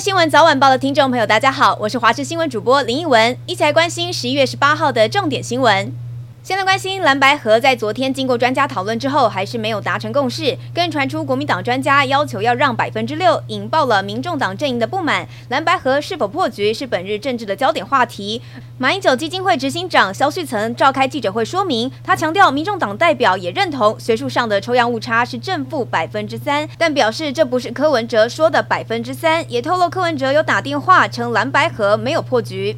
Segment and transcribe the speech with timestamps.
[0.00, 5.92] 新闻早晚报的听众朋友，大家好，我是华视新闻主播林奕文，一起来关心十一月十八号的重点新闻。
[6.48, 15.28] 先来关心蓝白合，在昨天经过专家讨论之后，还是没有达成共识，更传出国民党专家要求要让百分之六，引爆了民众党阵营的不满。
[15.50, 18.40] 蓝白合是否破局，是本日政治的焦点话题。
[18.78, 32.74] 马英九基金会执行长萧旭岑召开记者会说明，他强调，民众党代表也认同学术上的抽样误差是正负百分之三，但表示这不是柯文哲说的百分之三，也透露柯文哲有打电话称蓝白合没有破局。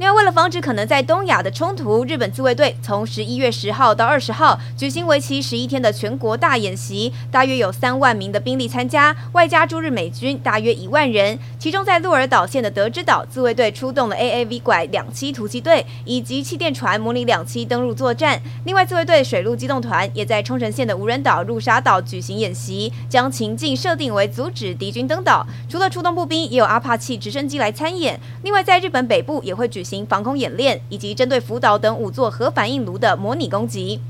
[0.00, 11.38] 另外，为了防止可能在东亚的冲突，日本自卫队从十一月十号到二十号举行为期十一天的全国大演习，大约有三万名的兵力参加，外加驻日美军大约一万人。
[11.58, 18.40] 其中，在鹿儿岛县的德之岛，自卫队出动了 AAV 拐两栖突击队以及气垫船模拟两栖登陆作战。
[18.64, 25.46] 另外，自卫队水陆机动团也在冲绳县的无人岛鹿沙岛举行演习，将情境设定为阻止敌军登岛。
[25.68, 28.18] 除了出动步兵，也有阿帕奇直升机来参演。
[28.42, 29.89] 另外，在日本北部也会举行。
[29.90, 34.00] 行防空演练，以及针对福岛等五座核反应炉的模拟攻击。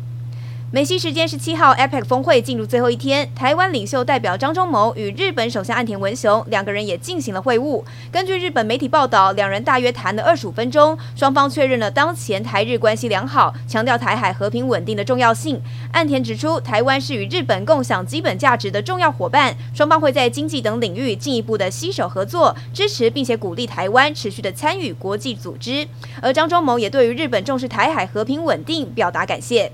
[0.72, 7.82] 美西时间十七号，APEC 峰会进入最后一天，台湾领袖代表张忠谋与日本首相岸田文雄两个人也进行了会晤。
[8.12, 15.60] 根据日本媒体报道，两人大约谈了二十五分钟，双方确认了当前台日关系良好，强调台海和平稳定的重要性。
[15.90, 25.88] 岸田指出，台湾是与日本共享基本价值的重要伙伴，双方会在经济等领域进一步的携手合作，支持并且鼓励台湾持续的参与国际组织。
[26.22, 29.72] 而张忠谋也对于日本重视台海和平稳定表达感谢。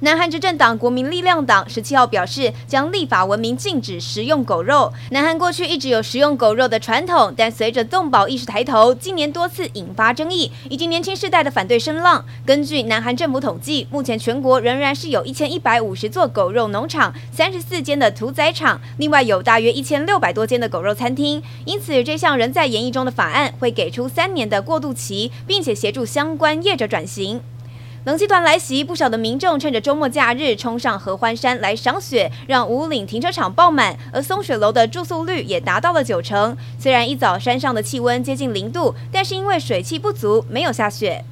[0.00, 4.92] 南韩执政党国民力量党十七号表示，将立法文明禁止食用狗肉。
[5.10, 12.24] 南韩过去一直有食用狗肉的传统，但随着动保意识抬头，近年多次引发争议，以及年轻世代的反对声浪。
[12.46, 21.42] 根据南韩政府统计，目前全国仍然是有一千一百五十座狗肉农场，三十四间的屠宰场，另外有大约一千六百多间的狗肉餐厅。
[21.64, 27.40] 因此，这项仍在研议中的法案会给出三年的过渡期，并且协助相关业者转型。
[28.04, 36.56] 冷气团来袭，不少的民众趁着周末假日冲上合欢山来赏雪，让五岭停车场爆满，而松雪楼的住宿率也达到了九成。
[36.78, 41.22] 虽然一早山上的气温接近零度，但是因为水汽不足，没有下雪。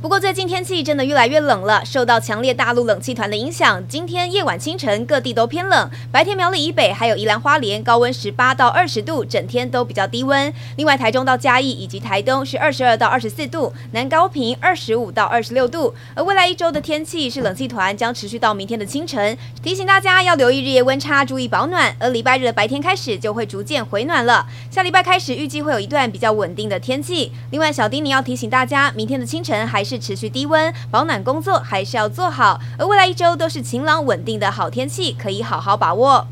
[0.00, 10.54] 不过最近天气真的越来越冷了，受到强烈大陆冷气团的影响，今天夜晚清晨各地都偏冷，白天苗栗以北还有宜兰花莲高温十八到二十度，整天都比较低温。
[10.76, 15.92] 另外台中到嘉义以及台东是二十二到二十四度，南高屏二十五到二十六度。
[16.14, 21.92] 而未来一周的天气是冷气团将持续到明天的清晨，提醒大家要留意日夜温差，注意保暖。
[21.98, 27.32] 而礼拜日的白天开始就会逐渐回暖了，下礼拜开始预计会有一段比较稳定的天气。
[27.50, 29.87] 另外小丁你要提醒大家，明天的清晨还。
[29.88, 32.60] 是持续低温，保暖工作还是要做好。
[32.78, 36.26] 而未来一周都是晴朗稳定的好天气，可以好好把握。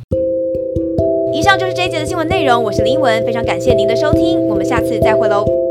[1.32, 5.65] 以上就是这一节的新闻内容，我是林文，非常感谢您的收听，我们下次再会喽。